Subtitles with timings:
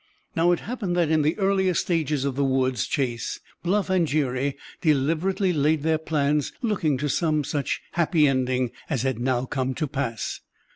[0.35, 4.57] Now it happened that in the earlier stages of the woods chase Bluff and Jerry
[4.81, 9.85] deliberately laid their plans looking to some such happy ending as had now come to
[9.85, 10.39] pass.